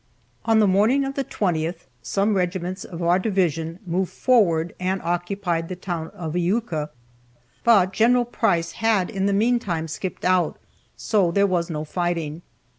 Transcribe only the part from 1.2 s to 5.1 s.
20th some regiments of our division moved forward and